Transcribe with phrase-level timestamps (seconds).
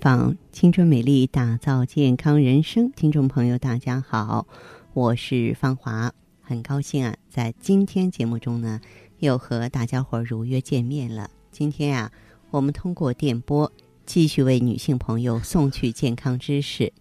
[0.00, 2.90] 访青春美丽，打造健康人生。
[2.92, 4.46] 听众朋友，大家好，
[4.94, 8.80] 我是芳华，很高兴啊，在今天节目中呢，
[9.18, 11.28] 又和大家伙如约见面了。
[11.50, 12.10] 今天啊，
[12.50, 13.70] 我们通过电波
[14.06, 16.94] 继续为女性朋友送去健康知识。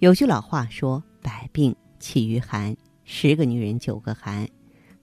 [0.00, 4.48] 有句老话说：“百病起于寒，十个女人九个寒。”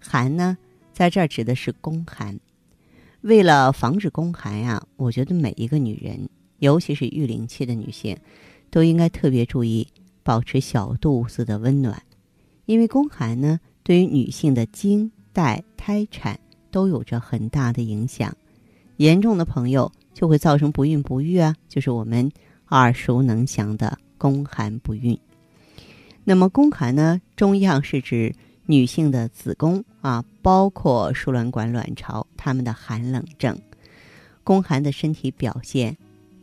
[0.02, 0.58] 寒呢，
[0.92, 2.38] 在这儿指的是宫寒。
[3.22, 6.28] 为了防止宫寒呀，我觉得每一个女人。
[6.60, 8.18] 尤其是育龄期的女性，
[8.70, 9.88] 都应该特别注意
[10.24, 12.02] 保持小肚子的温暖，
[12.66, 18.36] 因为宫寒呢，对于女性的经、带、胎产都有着很大的影响。
[18.98, 22.32] 严重的朋友就会造成不孕不育啊，就是我们
[22.70, 25.18] 耳熟能详的宫寒不孕。
[26.24, 33.58] 那么宫寒呢，中医上是指女性的子宫啊，包括输卵管、卵巢，它们的寒冷症。
[34.44, 35.98] 宫寒的身体表现。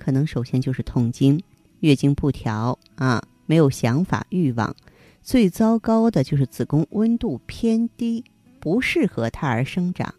[0.07, 1.43] 可能首先就是痛经、
[1.81, 4.73] 月经不调啊，没有想法、欲望。
[5.21, 8.23] 最糟糕的就是子宫温度偏低，
[8.61, 10.15] 不适合胎儿生长，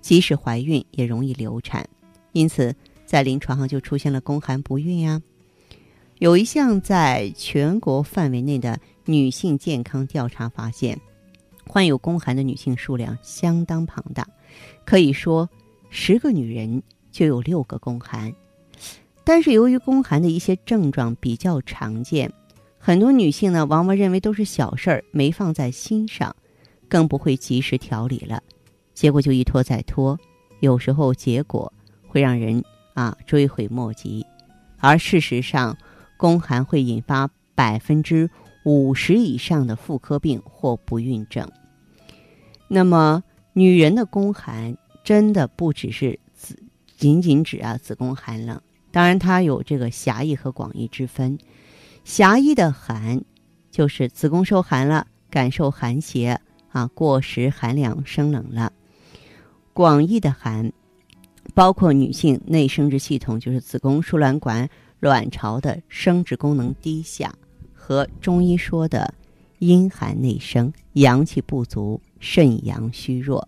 [0.00, 1.88] 即使怀孕也容易流产。
[2.32, 2.74] 因此，
[3.06, 5.22] 在临床上就出现了宫寒不孕呀。
[6.18, 11.00] 有一项在全国范围内的女性健康调查发现，
[11.64, 14.26] 患有宫寒的女性数量相当庞大，
[14.84, 15.48] 可以说
[15.90, 18.34] 十个女人就有六个宫寒。
[19.28, 22.32] 但是由于宫寒的一些症状比较常见，
[22.78, 26.34] 很多女性呢往往认为都是小事儿，没放在心上，
[26.88, 28.42] 更不会及时调理了，
[28.94, 30.18] 结果就一拖再拖，
[30.60, 31.70] 有时候结果
[32.06, 34.24] 会让人啊追悔莫及。
[34.78, 35.76] 而事实上，
[36.16, 38.30] 宫寒会引发百分之
[38.64, 41.46] 五十以上的妇科病或不孕症。
[42.66, 46.58] 那么，女人的宫寒真的不只是子，
[46.96, 48.58] 仅仅指啊子宫寒冷。
[48.90, 51.38] 当然，它有这个狭义和广义之分。
[52.04, 53.22] 狭义的寒，
[53.70, 56.40] 就是子宫受寒了，感受寒邪
[56.70, 58.72] 啊，过食寒凉生冷了。
[59.74, 60.72] 广义的寒，
[61.54, 64.68] 包括女性内生殖系统，就是子宫、输卵管、
[65.00, 67.32] 卵巢的生殖功能低下，
[67.74, 69.12] 和中医说的
[69.58, 73.46] 阴寒内生、阳气不足、肾阳虚弱。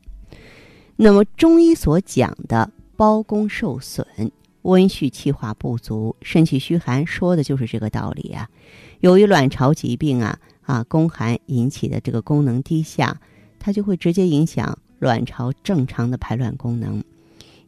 [0.97, 4.07] 那么，中医所讲的包宫受损。
[4.63, 8.49] 温煦气化不足，肾气虚寒，说的就是这个道理啊。
[9.01, 13.19] 由于卵巢疾病啊啊宫寒引起的这个功能低下，
[13.59, 17.03] 它就会直接影响卵巢正常的排卵功能，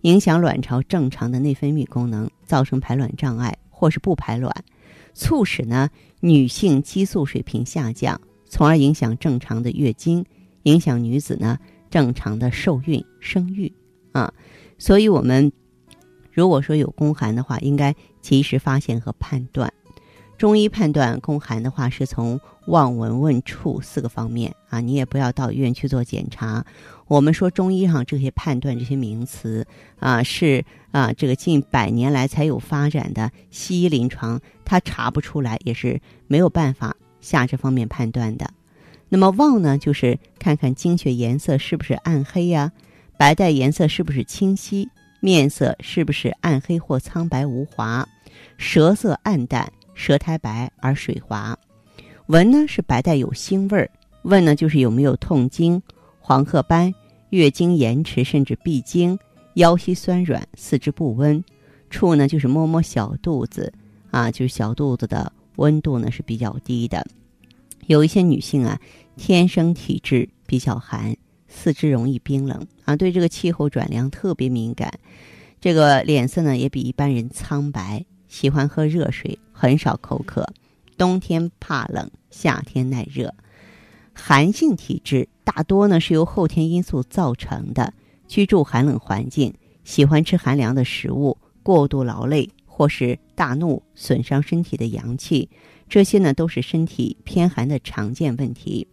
[0.02, 4.54] 影响卵巢正常的内分泌功能，造成排卵障碍或是不排卵，
[5.14, 5.88] 促使呢
[6.20, 10.24] 女性激素水平下降，从而影响正常的月经，
[10.64, 13.72] 影响女子呢正常的受孕生育
[14.12, 14.34] 啊。
[14.76, 15.50] 所以我们。
[16.32, 19.72] 如果说有宫寒的话，应该及时发现和判断。
[20.38, 24.80] 中医判断宫寒的话，是从望、闻、问、触四个方面啊。
[24.80, 26.64] 你也不要到医院去做检查。
[27.06, 29.64] 我们说中医上这些判断这些名词
[30.00, 38.50] 啊，是啊，这个近百年来才有发展的西医临床，它查不出来，也是没有办法下这方面判断的。
[39.10, 42.72] 那么望呢，就是看看经血颜色是不是暗黑呀，
[43.16, 44.88] 白带颜色是不是清晰。
[45.24, 48.04] 面色是不是暗黑或苍白无华？
[48.58, 51.56] 舌色暗淡，舌苔白而水滑。
[52.26, 53.88] 闻呢是白带有腥味儿。
[54.22, 55.80] 问呢就是有没有痛经、
[56.18, 56.92] 黄褐斑、
[57.30, 59.16] 月经延迟甚至闭经、
[59.54, 61.42] 腰膝酸软、四肢不温。
[61.88, 63.72] 触呢就是摸摸小肚子，
[64.10, 67.06] 啊，就是小肚子的温度呢是比较低的。
[67.86, 68.80] 有一些女性啊，
[69.16, 71.16] 天生体质比较寒。
[71.54, 74.98] 四肢容易冰冷啊，对这个气候转凉特别敏感，
[75.60, 80.52] 这个脸色呢也比一般人苍白，喜欢喝热水，很少口渴，
[80.96, 83.34] 冬天怕冷，夏天耐热。
[84.14, 87.94] 寒性体质大多呢是由后天因素造成的，
[88.26, 89.54] 居住寒冷环境，
[89.84, 95.48] 喜欢吃寒凉的食物，过度劳累或是大怒损伤身体的阳气，
[95.88, 98.88] 这些呢都是身体偏寒的常见问题。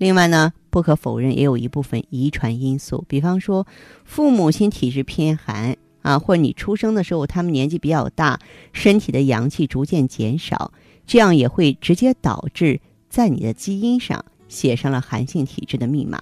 [0.00, 3.66] 另外呢，不可否认也有一部分遗传因素，比方说
[4.06, 8.40] 父母亲体质偏寒啊，或者你出生的时候他们年纪比较大，
[8.72, 10.72] 身体的阳气逐渐减少，
[11.06, 12.80] 这样也会直接导致
[13.10, 16.18] 在你的基因上写上了寒性体质的密码。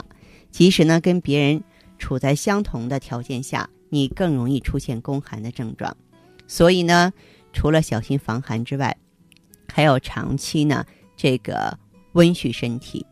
[0.50, 1.62] 即使呢跟别人
[2.00, 5.96] 处在相同的条件下，你更容易出现宫寒的症状。
[6.48, 7.12] 所以呢，
[7.52, 8.96] 除了小心防寒之外，
[9.72, 10.84] 还要长期呢
[11.16, 11.78] 这个
[12.14, 13.06] 温煦身体。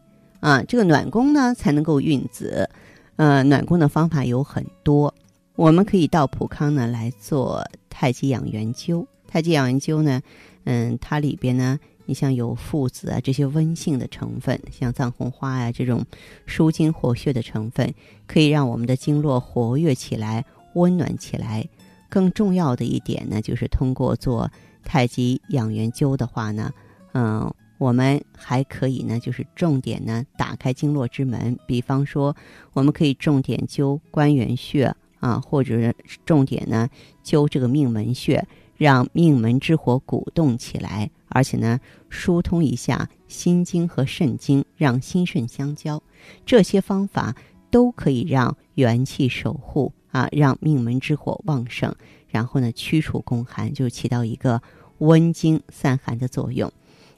[0.47, 2.71] 啊，这个暖宫呢才能够孕子，
[3.17, 5.13] 呃，暖宫的方法有很多，
[5.57, 9.05] 我们可以到普康呢来做太极养元灸。
[9.27, 10.23] 太极养元灸呢，
[10.63, 16.07] 嗯，它里边呢，你像有附子啊这些温性的成分，像藏红花呀、这种
[16.47, 17.93] 舒筋活血的成分，
[18.29, 20.45] 可以让我们的经络活跃起来、
[20.75, 21.69] 温暖起来。
[22.09, 24.49] 更重要的一点呢，就是通过做
[24.85, 26.73] 太极养元灸的话呢，
[27.15, 27.53] 嗯。
[27.79, 32.35] 我们还可以呢，就是重点呢打开经络之门，比方说，
[32.73, 35.95] 我们可以重点灸关元穴啊，或者是
[36.25, 36.89] 重点呢
[37.25, 38.47] 灸这个命门穴，
[38.77, 41.79] 让命门之火鼓动起来，而且呢
[42.09, 46.03] 疏通一下心经和肾经，让心肾相交。
[46.45, 47.35] 这些方法
[47.71, 51.95] 都可以让元气守护啊，让命门之火旺盛，
[52.29, 54.63] 然后呢驱除宫寒，就起到一个
[54.99, 56.73] 温经散寒的作用。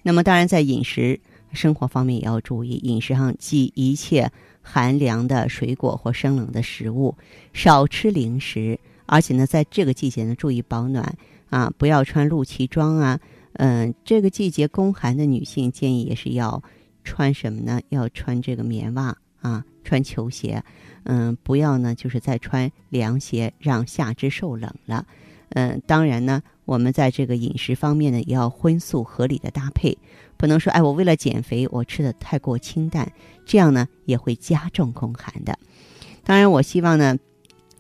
[0.09, 1.21] 那么，当然在饮食
[1.53, 4.33] 生活方面也要注意，饮食上忌一切
[4.63, 7.15] 寒凉的水果或生冷的食物，
[7.53, 8.81] 少吃零食。
[9.05, 11.15] 而且呢，在这个季节呢，注意保暖
[11.51, 13.21] 啊，不要穿露脐装啊。
[13.53, 16.63] 嗯，这个季节宫寒的女性建议也是要
[17.05, 17.79] 穿什么呢？
[17.91, 20.65] 要穿这个棉袜啊，穿球鞋。
[21.03, 25.07] 嗯，不要呢，就是再穿凉鞋，让下肢受冷了。
[25.51, 29.97] 嗯，当然呢，我们在这个饮食方面呢，也要荤素合理的搭配，
[30.37, 33.11] 不能说哎，我为了减肥，我吃的太过清淡，
[33.47, 35.59] 这样呢也会加重宫寒的。
[36.25, 37.17] 当然，我希望呢，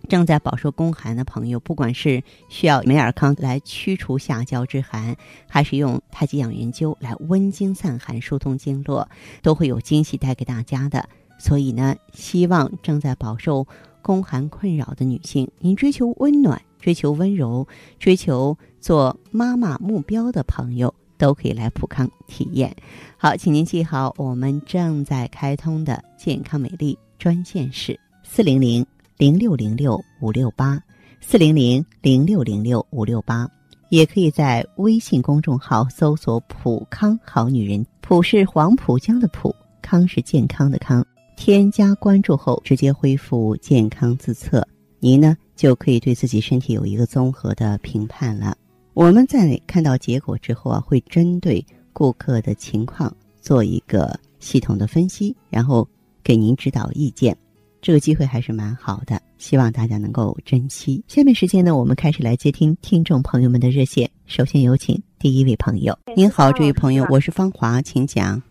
[0.08, 5.14] 正在饱受宫寒的朋友，不管是需要美尔康来驱除下焦之寒，
[5.46, 9.06] 还是用太极养元灸来温经散寒、疏通经络，
[9.42, 11.06] 都会有惊喜带给大家的。
[11.38, 13.66] 所以呢，希望正在饱受
[14.00, 16.62] 宫寒困扰的女性，您追求温暖。
[16.80, 17.66] 追求温柔、
[17.98, 22.74] 追求做妈妈目标的朋友，都可以来普康体验。
[23.16, 28.84] 好，请您记好，我们正在开通的健康美丽专线是四零零
[29.16, 30.80] 零六零六五六八，
[31.20, 33.48] 四零零零六零六五六八，
[33.88, 41.04] 也可以在微信公众号搜索“普康好女人”，普是黄浦江的浦，康是健康的康。
[41.36, 44.66] 添加关注后，直接恢复健康自测。
[45.00, 45.36] 您呢？
[45.54, 48.56] 就可以对自己身体有一个综合的评判了。
[48.98, 55.88] 我们在看到结果之后啊，会针对顾客的情况做一个系统的分析，然后
[56.24, 57.36] 给您指导意见。
[57.80, 61.00] 这个机会还是蛮好的，希望大家能够珍惜。
[61.06, 64.10] 下面时间呢，我们开始来接听听众朋友们的热线。
[64.26, 65.96] 首先有请第一位朋友。
[66.16, 68.42] 您好，这位朋友，我是芳华，请讲。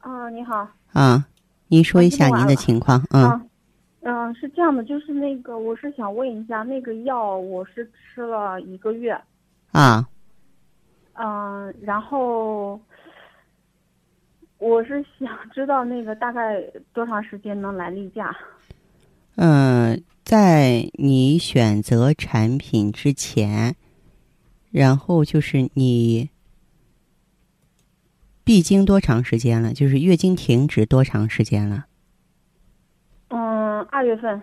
[0.00, 0.68] 啊，你好。
[0.92, 1.24] 啊，
[1.68, 3.48] 您说一下您的情况，嗯。
[4.00, 9.16] 嗯，是这样的，就是那个，我是想问一下，那个药我是吃了一个月，
[9.74, 10.08] 啊，
[11.14, 12.80] 嗯，然后
[14.58, 16.62] 我是想知道那个大概
[16.92, 18.32] 多长时间能来例假？
[19.34, 23.74] 嗯，在你选择产品之前，
[24.70, 26.30] 然后就是你
[28.44, 29.72] 闭经多长时间了？
[29.72, 31.86] 就是月经停止多长时间了？
[33.30, 34.40] 嗯二月份，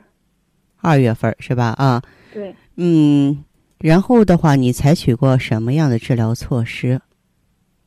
[0.81, 1.67] 二月份是吧？
[1.77, 2.03] 啊，
[2.33, 3.45] 对，嗯，
[3.81, 6.99] 然后的话，你采取过什么样的治疗措施？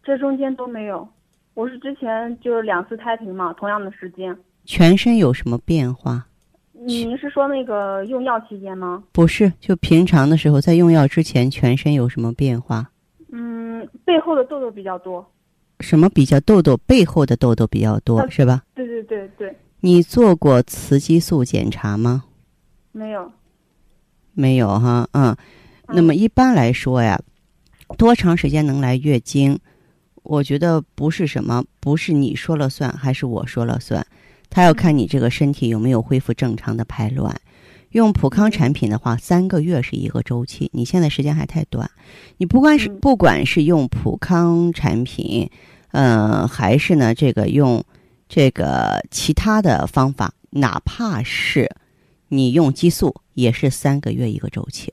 [0.03, 1.09] 这中间都没有，
[1.55, 4.37] 我是之前就是两次胎停嘛，同样的时间。
[4.65, 6.27] 全身有什么变化？
[6.73, 9.05] 您是说那个用药期间吗？
[9.13, 12.91] 不是，就平常的时候，在用药之前，全身有什么变化？
[13.31, 15.25] 嗯，背后的痘痘比较多。
[15.81, 16.77] 什么比较痘痘？
[16.79, 18.63] 背后的痘痘比较多，是吧？
[18.75, 19.57] 对对对对。
[19.81, 22.25] 你做过雌激素检查吗？
[22.93, 23.31] 没有，
[24.33, 25.37] 没有哈，嗯，
[25.89, 27.21] 那么一般来说呀，
[27.97, 29.59] 多长时间能来月经？
[30.23, 34.07] 我觉得不是什么，不是你说了算，还是我说了算，
[34.49, 37.39] 他要看你这个身体有没有恢复正常的排卵。
[37.91, 41.91] 用普康产品的话，三个月是一个周期，你现在时间还太短。
[42.39, 45.51] 你不管是不管是用普康产品，
[45.93, 47.85] 嗯，还是呢这个用。
[48.27, 51.71] 这个其他的方法，哪怕是
[52.29, 54.93] 你用激素，也是三个月一个周期。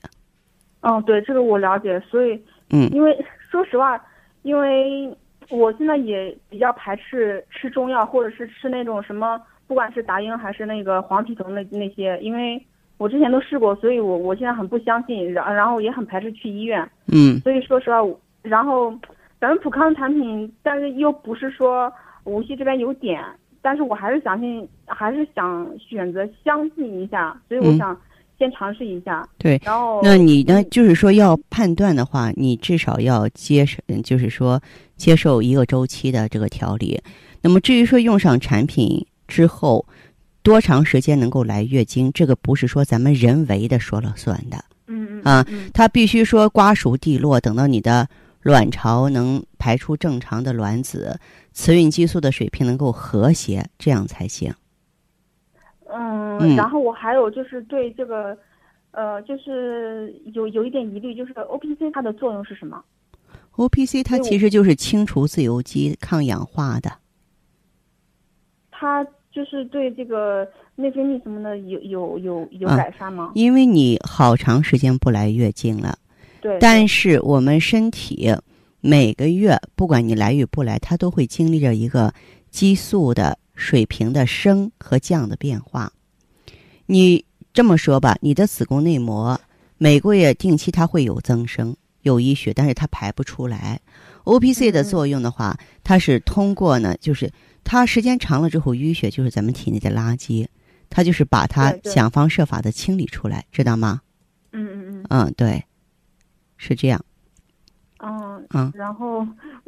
[0.81, 1.99] 嗯，对，这个我了解。
[2.01, 2.39] 所以，
[2.71, 3.17] 嗯，因为
[3.49, 3.99] 说实话，
[4.43, 5.15] 因为
[5.49, 12.61] 我现在也比较排斥吃中药，或者是吃那种什么，不管是达英还是那个黄体酮那那些，因为
[12.97, 16.89] 我之前都试过，所以我我现在很不相信，然然后也很排斥去医院。
[17.11, 17.39] 嗯。
[17.39, 17.97] 所以说实话，
[18.41, 18.93] 然后
[19.39, 21.91] 咱们普康产品，但是又不是说。
[22.23, 23.19] 无锡这边有点，
[23.63, 27.99] 但是我还是相信，还是想选择相信一下，所以我想
[28.41, 29.27] 先尝试一下。
[29.37, 30.63] 对，然后那你呢？
[30.71, 34.59] 就是说要判断的话，你至少要接受，就是说
[34.97, 36.99] 接受一个周期的这个调理。
[37.39, 39.85] 那么至于说用上产品之后
[40.41, 44.57] 多长时间能够来月经，这个不是说咱们人为的说了算的。
[44.87, 48.07] 嗯嗯啊嗯它必须说瓜熟蒂落，等到你的
[48.41, 51.19] 卵巢能排出正常的卵子，
[51.53, 54.51] 雌孕激素的水平能够和谐，这样才行。
[56.39, 58.37] 嗯嗯，然后我还有就是对这个，
[58.91, 62.83] 呃，就是有有一点疑虑，就是 O P C 它的作用是什么
[63.57, 66.91] ？O P C 它其实就是清除自由基、抗氧化的。
[68.71, 73.31] 它就是对这个内分泌什么的有有有有啊改善吗？
[73.35, 75.97] 因为你好长时间不来月经了，
[76.41, 78.33] 对，但是我们身体
[78.81, 82.11] 每个月不管你来与不来，它都会经历着一个
[82.49, 85.91] 激素的水平的升和降的变化。
[86.91, 89.39] 你这么说吧，你的子宫内膜
[89.77, 93.79] 每个月定期它会有增生、有淤血，但是它排不出来。
[94.25, 97.31] O P C 的嗯作用的话，它是通过呢，就是
[97.63, 100.45] 它时间长了之后，淤血就是咱们体内的垃圾，
[100.89, 104.01] 它就是把它想方设法的清理出来，知道吗？
[104.51, 105.63] 嗯嗯嗯嗯，对，
[106.57, 107.01] 是这样。
[107.99, 109.25] 嗯嗯然后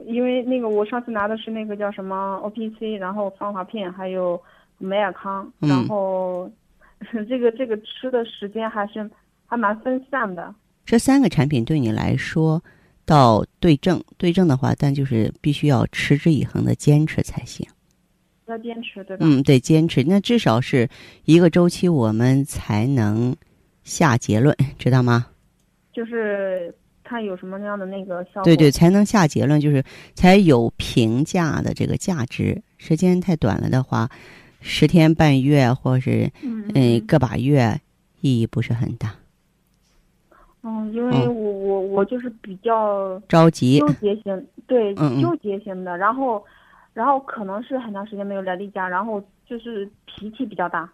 [0.08, 4.38] 因为那个我上次拿的是那个叫什么 O P C，然后芳华片还有
[4.78, 6.52] 美尔康，嗯然后
[7.28, 9.10] 这个这个吃的时间还是
[9.46, 10.54] 还蛮分散的。
[10.86, 12.62] 这三个产品对你来说，
[13.06, 17.68] 到对症对症的话，但就是必须要持之以恒的坚持才行。
[18.46, 19.26] 要坚持，对吧？
[19.26, 20.90] 嗯，对，坚持，那至少是
[21.24, 23.34] 一个周期，我们才能
[23.84, 25.28] 下结论， 知道吗？
[25.94, 28.44] 就是看有什么样的那个效果。
[28.44, 29.82] 对对，才能下结论，就是
[30.16, 32.62] 才有评价的这个价值。
[32.78, 34.10] 时间太短了的话，
[34.64, 37.82] 十天半月或是嗯个把月，
[38.22, 39.14] 意义不是很大。
[40.64, 46.42] 嗯，因为嗯我我我就是比较着急，纠结型，对嗯嗯纠结型的，然后
[46.94, 50.90] 然后可能是很长时间没有来例假，然后就是脾气比较大，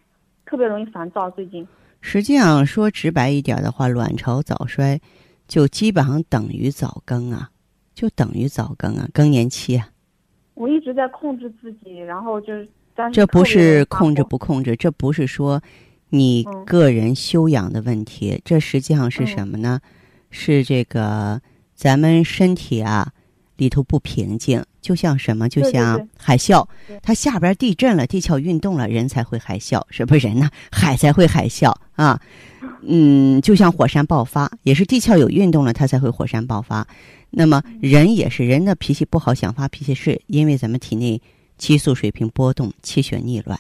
[0.48, 1.30] 特别容易烦躁。
[1.30, 1.68] 最近，
[2.02, 5.00] 实际上说直白一点的话，卵巢早衰
[5.48, 7.52] 就基本上等于早更啊，
[7.94, 9.90] 就等于早更啊，更年期啊。
[10.56, 12.68] 我一直在控制自己，然后就是
[13.14, 15.62] 这不是控制不控制，这不是说
[16.10, 19.80] 你嗯个人修养的问题，这实际上是嗯什么呢？
[20.32, 21.42] 是这个
[21.76, 23.12] 咱们身体啊
[23.58, 25.50] 里头不平静，就像什么？
[25.50, 30.50] 就像海啸对，它下边地震了，地壳运动了，人才会海啸，是不是人呢？
[30.72, 32.20] 海才会海啸啊。
[32.82, 36.88] 嗯，就像火山爆发，也是地壳有运动了，它才会火山爆发。
[37.30, 41.22] 那么嗯人也是，人的脾气不好，想发脾气，是因为咱们体内
[41.60, 43.60] 激素水平波动，气血逆乱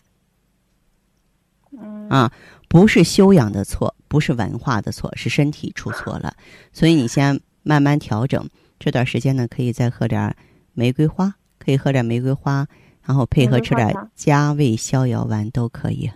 [1.79, 2.31] 嗯啊，
[2.67, 6.33] 不是修养的错，不是文化的错，是身体出错了。
[6.73, 10.35] 所以你先慢慢调整，这段时间呢，可以再喝点
[10.73, 12.65] 玫瑰花，可以喝点玫瑰花，
[13.03, 16.09] 然后配合吃点加味逍遥丸都可以。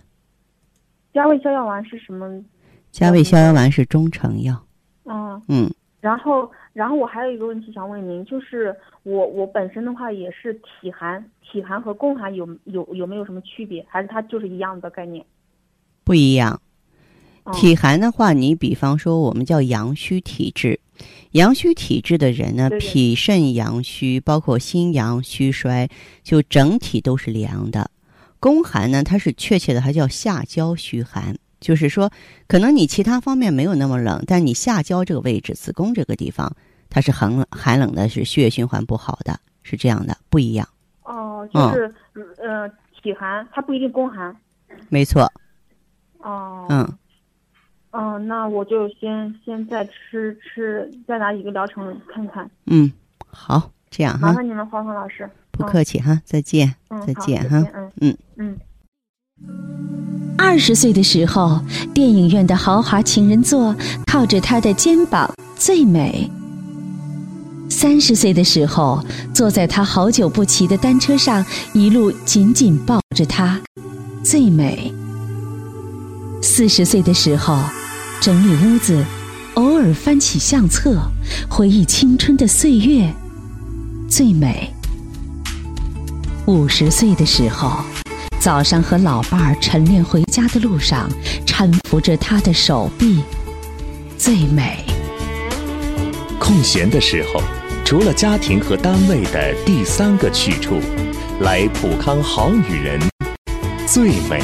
[1.12, 2.42] 加味逍遥丸是什么？
[2.90, 4.66] 加味逍遥丸是中成药，
[5.04, 13.82] 嗯，嗯，然后然后我还有一个问题想问您，就是我我本身的话也是体寒，体寒和宫寒有有有没有什么区别？
[13.88, 15.24] 还是它就是一样的概念？
[16.04, 16.60] 不一样。
[17.46, 20.80] 嗯体寒的话，你比方说我们叫阳虚体质，
[21.32, 25.90] 阳虚体质的人呢，对对脾肾阳虚，包括心阳虚衰，
[26.22, 27.90] 就整体都是凉的。
[28.40, 32.12] 宫寒呢，它是确切的，它叫下焦虚寒，就是说，
[32.46, 36.54] 可能你其他方面没有那么冷，但你下焦这个位置，子宫这个地方，
[36.90, 40.68] 它是很冷寒冷的，是血液循环不好的，是这样的，不一样。
[41.04, 41.94] 哦，嗯就是
[42.36, 42.68] 呃
[43.02, 44.36] 体寒，它不一定宫寒。
[44.90, 45.32] 没错，
[46.18, 46.98] 哦，嗯，
[47.92, 52.50] 嗯，那我就先先再吃吃，再拿一个疗程看看。
[52.66, 52.92] 嗯，
[53.26, 55.26] 好，这样哈，麻烦你们，黄黄老师。
[55.50, 57.90] 不客气哈，再见，嗯，再见哈，嗯
[58.36, 58.58] 嗯
[59.38, 60.13] 嗯。
[60.36, 61.60] 二十岁的时候，
[61.92, 63.74] 电影院的豪华情人座
[64.06, 66.28] 靠着他的肩膀最美；
[67.68, 73.60] 三十岁的时候，坐在他好久不骑的单车上，一路紧紧抱着他，
[74.22, 74.92] 最美；
[76.42, 77.58] 四十岁的时候，
[78.20, 79.04] 整理屋子，
[79.54, 81.00] 偶尔翻起相册，
[81.48, 83.12] 回忆青春的岁月，
[84.08, 84.68] 最美；
[86.46, 87.84] 五十岁的时候。
[88.44, 91.10] 早上和老伴儿晨练回家的路上，
[91.46, 93.22] 搀扶着他的手臂，
[94.18, 94.84] 最美。
[96.38, 97.40] 空闲的时候，
[97.86, 100.78] 除了家庭和单位的第三个去处，
[101.40, 103.00] 来普康好女人，
[103.86, 104.42] 最美。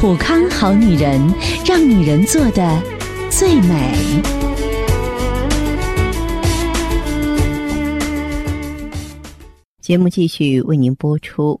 [0.00, 1.20] 普康好女人，
[1.66, 2.82] 让女人做的
[3.28, 3.94] 最美。
[9.82, 11.60] 节目继续为您播出。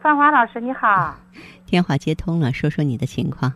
[0.00, 1.14] 哎，芳华老师你好。
[1.66, 3.52] 电话接通了，说说你的情况。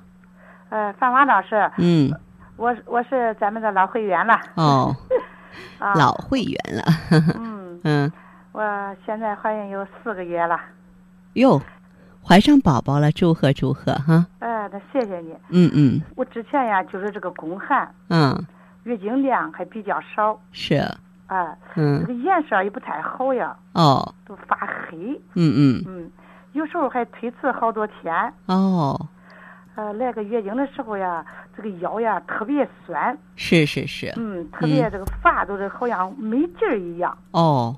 [0.69, 1.71] 呃，范华老师。
[1.79, 2.13] 嗯。
[2.57, 4.39] 我我是咱们的老会员了。
[4.55, 4.95] 哦。
[5.97, 6.83] 老会员了。
[7.39, 8.13] 嗯 嗯，
[8.53, 8.63] 我
[9.05, 10.61] 现在怀孕有四个月了。
[11.35, 11.61] 哟，
[12.23, 14.27] 怀上宝宝了，祝贺祝贺哈！
[14.41, 15.35] 哎，那谢谢你。
[15.49, 16.01] 嗯嗯。
[16.15, 17.93] 我之前呀，就是这个宫寒。
[18.11, 18.47] 嗯。
[18.85, 20.39] 月经量还比较少。
[20.53, 20.77] 是。
[21.27, 21.59] 哎。
[21.75, 22.01] 嗯。
[22.03, 23.57] 这个颜色也不太好呀。
[23.73, 24.15] 哦。
[24.27, 24.57] 都发
[24.89, 25.21] 黑。
[25.35, 25.85] 嗯嗯。
[25.87, 26.11] 嗯，
[26.54, 28.32] 有时候还推迟好多天。
[28.46, 29.08] 哦。
[29.76, 31.25] 呃，来个月经的时候呀，
[31.56, 33.16] 这个腰呀特别酸。
[33.34, 34.12] 是是是。
[34.16, 37.16] 嗯，特别这个发都是好像没劲儿一样。
[37.32, 37.76] 哦。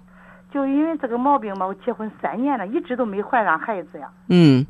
[0.53, 4.11] 就因为这个毛病嘛，我结婚三年了，一直都没怀上孩子呀。
[4.29, 4.65] 嗯。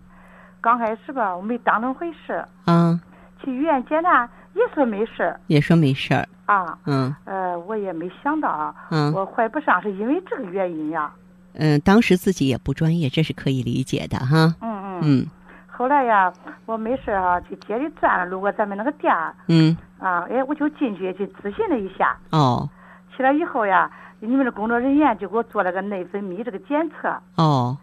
[0.61, 2.45] 刚开始吧，我没当成回事。
[2.65, 3.01] 啊。
[3.43, 5.41] 去医院检查也说没事儿。
[5.49, 6.25] 也说没事儿。
[6.47, 6.79] 啊。
[6.87, 7.13] 嗯。
[7.25, 8.73] 呃，我也没想到。
[8.91, 9.13] 嗯。
[9.13, 11.13] 我怀不上是因为这个原因呀。
[11.59, 14.55] 嗯，当时自己也不专业，这是可以理解的哈。
[14.61, 15.01] 嗯嗯。
[15.03, 15.27] 嗯。
[15.67, 16.33] 后来呀，
[16.65, 19.35] 我没事啊，去街里转了，路过咱们那个店儿。
[19.49, 19.77] 嗯。
[19.99, 22.17] 啊，哎，我就进去去咨询了一下。
[22.31, 22.69] 哦。
[23.15, 27.15] 去了以后呀，你们的工作人员就给我做了个内分泌这个检测。
[27.37, 27.77] 哦。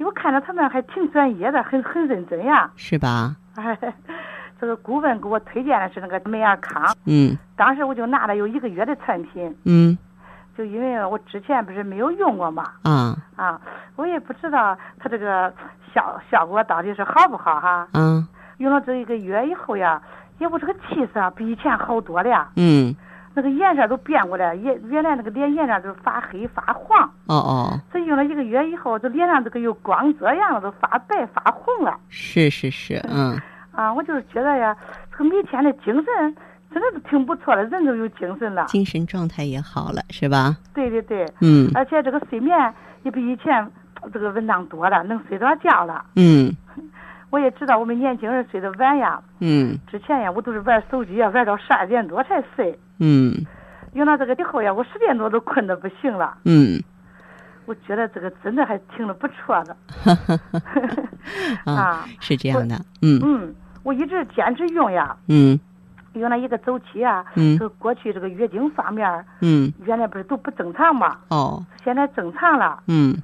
[0.00, 2.70] 我看着他们还挺专业的，很很认真呀。
[2.76, 3.36] 是吧？
[3.54, 3.78] 哎，
[4.60, 6.94] 这个顾问给我推荐的是那个美尔康。
[7.06, 7.36] 嗯。
[7.56, 9.56] 当时我就拿了有一个月的产品。
[9.64, 9.96] 嗯。
[10.56, 12.64] 就因为我之前不是没有用过嘛。
[12.82, 13.16] 啊。
[13.36, 13.60] 啊，
[13.96, 15.52] 我也不知道它这个。
[15.94, 17.86] 效效果到底是好不好哈？
[17.92, 18.26] 嗯，
[18.58, 20.02] 用了这一个月以后呀，
[20.40, 22.48] 也不这个气色比以前好多了。
[22.56, 22.92] 嗯，
[23.32, 27.08] 那个颜色都变过来，原原来那个脸颜色都发黑发黄。
[27.28, 27.80] 哦哦。
[27.92, 31.96] 这用了一个月以后，这脸上这个有光泽样了，都发白发红了。
[32.08, 33.40] 是是是，嗯。
[33.70, 34.76] 啊，我就是觉得呀，
[35.12, 36.36] 这个每天的精神
[36.74, 38.66] 真的是挺不错的，人都有精神了。
[38.66, 40.56] 精神状态也好了，是吧？
[40.74, 41.24] 对对对。
[41.40, 41.70] 嗯。
[41.74, 43.70] 而且这个睡眠也比以前。
[44.12, 46.04] 这个文章多了，能睡着觉了。
[46.16, 46.54] 嗯，
[47.30, 49.18] 我也知道我们年轻人睡得晚呀。
[49.38, 52.78] 嗯，之前呀，我都是玩手机呀，玩到十二点多才睡。
[52.98, 53.32] 嗯，
[53.94, 56.36] 用了这个以后呀，我十点多都困得不行了。
[56.44, 56.78] 嗯，
[57.64, 59.74] 我觉得这个真的还挺的不错的。
[61.64, 62.76] 啊，是这样的。
[63.00, 65.16] 嗯嗯，我一直坚持用呀。
[65.28, 65.58] 嗯，
[66.14, 67.24] 用了一个周期啊。
[67.34, 69.24] 嗯，就过去这个月经方面。
[69.40, 71.18] 嗯，原来不是都不正常嘛。
[71.28, 72.82] 哦，现在正常了。
[72.88, 73.16] 嗯。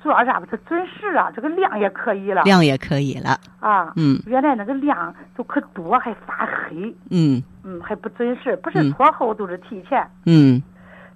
[0.00, 0.46] 主要啥不？
[0.46, 2.42] 它准时了，这个量也可以了。
[2.44, 3.36] 量也可以了。
[3.58, 6.94] 啊，嗯，原来那个量都可多，还发黑。
[7.10, 10.08] 嗯嗯，还不准时，不是拖后就是提前。
[10.24, 10.62] 嗯，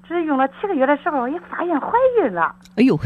[0.06, 2.52] 只是用了七个月的时候，也发现怀孕了。
[2.74, 2.98] 哎呦，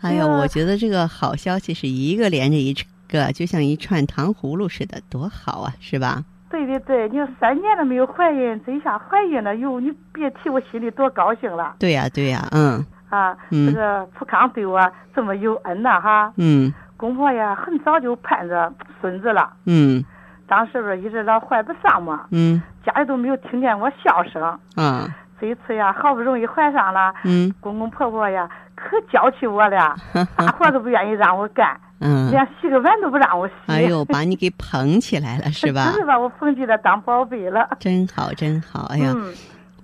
[0.00, 2.84] 哎呀，我觉得这个好消息是一个连着一个，
[3.32, 6.22] 就像一串糖葫芦似的，多好啊，是吧？
[6.50, 11.74] 对对对，你说三年都没有怀孕，这一下怀孕了，哟，你别提我心里多高兴了。
[11.78, 12.84] 对呀对呀，嗯。
[13.08, 14.80] 啊，这个普康对我
[15.14, 16.32] 这么有恩呐，哈。
[16.36, 16.72] 嗯。
[16.96, 19.52] 公婆呀，很早就盼着孙子了。
[19.66, 20.04] 嗯。
[20.46, 22.26] 当时不是一直老怀不上嘛。
[22.30, 22.62] 嗯。
[22.84, 24.42] 家里都没有听见我笑声。
[24.76, 25.08] 啊。
[25.40, 27.14] 这一次呀，好不容易怀上了。
[27.24, 27.52] 嗯。
[27.60, 29.94] 公公婆婆呀，可娇气我了，
[30.38, 31.78] 啥活都不愿意让我干。
[32.02, 32.30] 嗯。
[32.30, 33.54] 连洗个碗都不让我洗。
[33.66, 35.90] 哎呦，把你给捧起来了，是吧？
[35.92, 37.68] 真是把我捧起来当宝贝了。
[37.80, 39.12] 真好，真好，哎呀。
[39.16, 39.32] 嗯。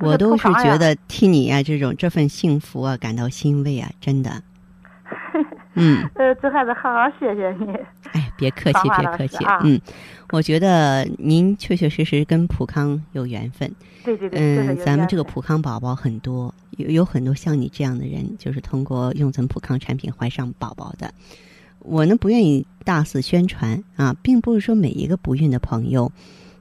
[0.00, 4.31] 我都是觉得替你呀，这种这份幸福啊，感到欣慰啊，真的。
[5.74, 6.09] 嗯。
[6.14, 7.72] 呃，这还是好好谢谢你。
[8.12, 9.44] 哎，别客气，别客气。
[9.64, 9.81] 嗯，
[10.31, 13.68] 我觉得您确确实实跟普康有缘分。
[14.04, 14.38] 对对对。
[14.40, 21.12] 嗯，咱们这个普康宝宝很多，有有很多像你这样的人，就是通过用咱普康产品怀上宝宝的。
[21.80, 26.12] 我呢，不愿意大肆宣传啊，并不是说每一个不孕的朋友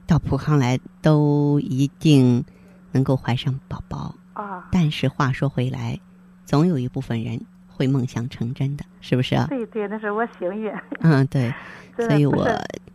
[0.06, 2.44] 到普康来都一定。
[2.90, 4.66] 能够怀上宝宝啊！
[4.72, 6.00] 但是话说回来，
[6.46, 9.46] 总有一部分人会梦想成真的，是不是啊？
[9.46, 10.72] 对对，那是我幸运。
[11.00, 11.52] 嗯，对，
[11.94, 12.48] 所以我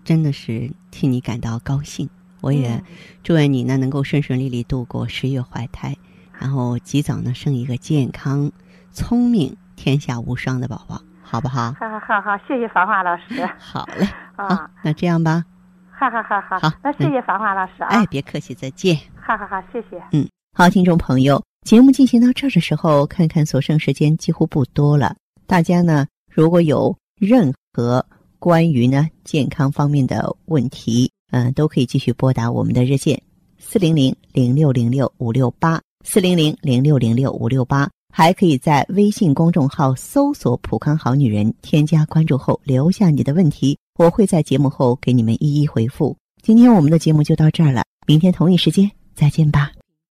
[0.03, 2.09] 真的是替你感到高兴。
[2.41, 2.83] 我也
[3.21, 5.95] 祝愿你呢能够顺顺利利度过十月怀胎，
[6.39, 8.51] 然后及早呢生一个健康、
[8.91, 11.03] 聪明、天下无双的宝宝，
[11.33, 11.73] 好不好？
[11.79, 13.43] 好好好好，谢谢芳华老师。
[13.57, 15.43] 好嘞， 啊，那这样吧。
[15.89, 17.87] 好好好好，好，那谢谢芳华老师啊。
[17.87, 18.95] 哎，别客气，再见。
[19.19, 19.99] 好好好，谢谢。
[20.11, 25.15] 嗯，好，听众朋友，节目进行到这儿的时候，看看所剩时间几乎不多了。
[25.47, 28.05] 大家呢，如果有任何
[28.37, 33.19] 关于呢健康方面的问题，嗯，都可以继续拨打我们的热线。
[33.57, 46.15] 四零零零六零六五六八四零零零六零六五六八，还可以在微信公众号搜索“普康好女人”，添加关注后留下你的问题，我会在节目后给你们一一回复。
[46.43, 49.71] 今天我们的节目就到这儿了，明天同一时间再见吧。